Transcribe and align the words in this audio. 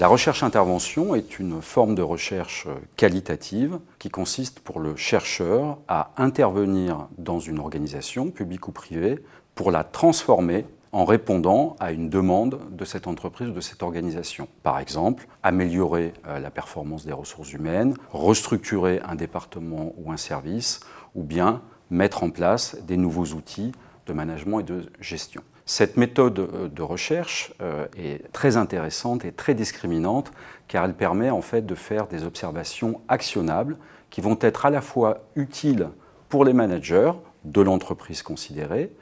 La 0.00 0.08
recherche-intervention 0.08 1.14
est 1.14 1.38
une 1.38 1.60
forme 1.60 1.94
de 1.94 2.00
recherche 2.00 2.66
qualitative 2.96 3.80
qui 3.98 4.08
consiste 4.08 4.60
pour 4.60 4.80
le 4.80 4.96
chercheur 4.96 5.76
à 5.88 6.12
intervenir 6.16 7.08
dans 7.18 7.38
une 7.38 7.58
organisation, 7.58 8.30
publique 8.30 8.66
ou 8.66 8.72
privée, 8.72 9.22
pour 9.54 9.70
la 9.70 9.84
transformer 9.84 10.64
en 10.92 11.04
répondant 11.04 11.76
à 11.80 11.92
une 11.92 12.08
demande 12.08 12.60
de 12.70 12.84
cette 12.86 13.06
entreprise 13.06 13.48
ou 13.48 13.52
de 13.52 13.60
cette 13.60 13.82
organisation. 13.82 14.48
Par 14.62 14.78
exemple, 14.78 15.28
améliorer 15.42 16.14
euh, 16.26 16.38
la 16.38 16.50
performance 16.50 17.04
des 17.04 17.12
ressources 17.12 17.52
humaines, 17.52 17.94
restructurer 18.10 19.02
un 19.06 19.16
département 19.16 19.92
ou 19.98 20.12
un 20.12 20.16
service, 20.16 20.80
ou 21.14 21.24
bien 21.24 21.60
mettre 21.90 22.22
en 22.22 22.30
place 22.30 22.78
des 22.86 22.96
nouveaux 22.96 23.34
outils 23.34 23.72
de 24.10 24.14
management 24.14 24.60
et 24.60 24.64
de 24.64 24.86
gestion. 25.00 25.42
Cette 25.66 25.96
méthode 25.96 26.40
euh, 26.40 26.68
de 26.68 26.82
recherche 26.82 27.54
euh, 27.62 27.86
est 27.96 28.30
très 28.32 28.56
intéressante 28.56 29.24
et 29.24 29.30
très 29.30 29.54
discriminante 29.54 30.32
car 30.66 30.84
elle 30.84 30.94
permet 30.94 31.30
en 31.30 31.42
fait 31.42 31.64
de 31.64 31.74
faire 31.76 32.08
des 32.08 32.24
observations 32.24 33.00
actionnables 33.08 33.76
qui 34.10 34.20
vont 34.20 34.36
être 34.40 34.66
à 34.66 34.70
la 34.70 34.80
fois 34.80 35.22
utiles 35.36 35.88
pour 36.28 36.44
les 36.44 36.52
managers 36.52 37.12
de 37.44 37.60
l'entreprise 37.60 38.22
considérée, 38.22 38.92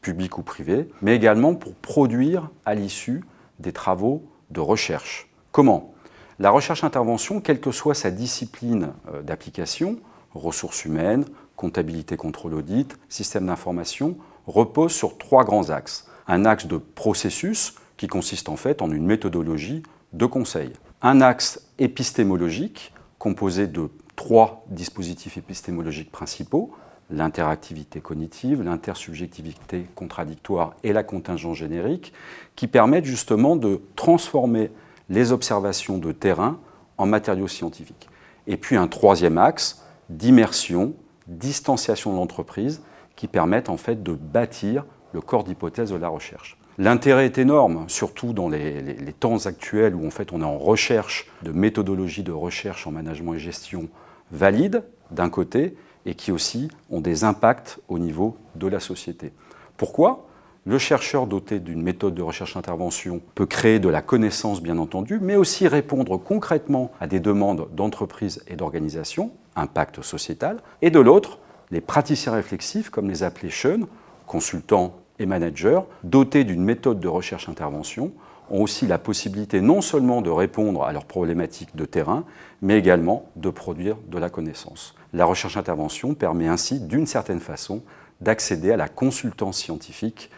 public 0.00 0.38
ou 0.38 0.42
privé, 0.42 0.88
mais 1.02 1.14
également 1.14 1.54
pour 1.54 1.74
produire 1.74 2.50
à 2.64 2.74
l'issue 2.74 3.24
des 3.58 3.72
travaux 3.72 4.24
de 4.50 4.60
recherche. 4.60 5.28
Comment? 5.52 5.94
La 6.38 6.50
recherche-intervention, 6.50 7.40
quelle 7.40 7.60
que 7.60 7.70
soit 7.70 7.94
sa 7.94 8.10
discipline 8.10 8.92
euh, 9.12 9.22
d'application, 9.22 9.98
ressources 10.34 10.84
humaines, 10.84 11.24
comptabilité, 11.56 12.16
contrôle, 12.16 12.54
audit, 12.54 12.96
système 13.08 13.46
d'information, 13.46 14.16
repose 14.46 14.92
sur 14.92 15.18
trois 15.18 15.44
grands 15.44 15.70
axes. 15.70 16.06
Un 16.26 16.44
axe 16.44 16.66
de 16.66 16.76
processus, 16.76 17.74
qui 17.96 18.06
consiste 18.08 18.48
en 18.48 18.56
fait 18.56 18.82
en 18.82 18.90
une 18.90 19.06
méthodologie 19.06 19.82
de 20.12 20.26
conseil. 20.26 20.72
Un 21.02 21.20
axe 21.20 21.68
épistémologique, 21.78 22.92
composé 23.18 23.66
de 23.66 23.90
trois 24.16 24.64
dispositifs 24.68 25.36
épistémologiques 25.36 26.10
principaux, 26.10 26.72
l'interactivité 27.10 28.00
cognitive, 28.00 28.62
l'intersubjectivité 28.62 29.86
contradictoire 29.94 30.74
et 30.82 30.92
la 30.92 31.02
contingence 31.02 31.58
générique, 31.58 32.12
qui 32.56 32.66
permettent 32.66 33.04
justement 33.04 33.56
de 33.56 33.82
transformer 33.96 34.70
les 35.08 35.32
observations 35.32 35.98
de 35.98 36.12
terrain 36.12 36.58
en 36.98 37.06
matériaux 37.06 37.48
scientifiques. 37.48 38.08
Et 38.46 38.56
puis 38.56 38.76
un 38.76 38.88
troisième 38.88 39.38
axe 39.38 39.81
d'immersion, 40.16 40.94
distanciation 41.26 42.12
de 42.12 42.16
l'entreprise, 42.16 42.82
qui 43.16 43.28
permettent 43.28 43.68
en 43.68 43.76
fait 43.76 44.02
de 44.02 44.12
bâtir 44.12 44.84
le 45.12 45.20
corps 45.20 45.44
d'hypothèse 45.44 45.90
de 45.90 45.96
la 45.96 46.08
recherche. 46.08 46.58
L'intérêt 46.78 47.26
est 47.26 47.38
énorme, 47.38 47.84
surtout 47.88 48.32
dans 48.32 48.48
les, 48.48 48.96
temps 49.20 49.44
actuels 49.46 49.94
où 49.94 50.06
en 50.06 50.10
fait 50.10 50.32
on 50.32 50.40
est 50.40 50.44
en 50.44 50.56
recherche 50.56 51.30
de 51.42 51.52
méthodologies 51.52 52.22
de 52.22 52.32
recherche 52.32 52.86
en 52.86 52.90
management 52.90 53.34
et 53.34 53.38
gestion 53.38 53.88
valides 54.30 54.82
d'un 55.10 55.28
côté, 55.28 55.76
et 56.06 56.14
qui 56.14 56.32
aussi 56.32 56.68
ont 56.90 57.00
des 57.00 57.24
impacts 57.24 57.78
au 57.88 57.98
niveau 57.98 58.36
de 58.56 58.66
la 58.66 58.80
société. 58.80 59.32
Pourquoi? 59.76 60.26
Le 60.64 60.78
chercheur 60.78 61.26
doté 61.26 61.58
d'une 61.58 61.82
méthode 61.82 62.14
de 62.14 62.22
recherche-intervention 62.22 63.20
peut 63.34 63.46
créer 63.46 63.80
de 63.80 63.88
la 63.88 64.00
connaissance, 64.00 64.62
bien 64.62 64.78
entendu, 64.78 65.18
mais 65.20 65.34
aussi 65.34 65.66
répondre 65.66 66.16
concrètement 66.18 66.92
à 67.00 67.08
des 67.08 67.18
demandes 67.18 67.68
d'entreprises 67.74 68.44
et 68.46 68.54
d'organisations, 68.54 69.32
impact 69.56 70.02
sociétal, 70.02 70.58
et 70.80 70.90
de 70.90 71.00
l'autre, 71.00 71.38
les 71.72 71.80
praticiens 71.80 72.32
réflexifs, 72.32 72.90
comme 72.90 73.08
les 73.08 73.24
appelés 73.24 73.50
Sean, 73.50 73.88
consultants 74.26 74.94
et 75.18 75.26
managers, 75.26 75.80
dotés 76.04 76.44
d'une 76.44 76.62
méthode 76.62 77.00
de 77.00 77.08
recherche-intervention, 77.08 78.12
ont 78.50 78.62
aussi 78.62 78.86
la 78.86 78.98
possibilité 78.98 79.60
non 79.60 79.80
seulement 79.80 80.22
de 80.22 80.30
répondre 80.30 80.84
à 80.84 80.92
leurs 80.92 81.06
problématiques 81.06 81.74
de 81.74 81.86
terrain, 81.86 82.24
mais 82.60 82.78
également 82.78 83.26
de 83.34 83.50
produire 83.50 83.96
de 84.08 84.18
la 84.18 84.30
connaissance. 84.30 84.94
La 85.12 85.24
recherche-intervention 85.24 86.14
permet 86.14 86.46
ainsi, 86.46 86.78
d'une 86.78 87.06
certaine 87.06 87.40
façon, 87.40 87.82
d'accéder 88.20 88.70
à 88.70 88.76
la 88.76 88.88
consultance 88.88 89.58
scientifique 89.58 90.30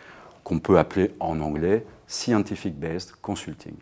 qu'on 0.44 0.60
peut 0.60 0.78
appeler 0.78 1.10
en 1.19 1.41
anglais 1.41 1.84
Scientific 2.06 2.78
Based 2.78 3.12
Consulting. 3.21 3.75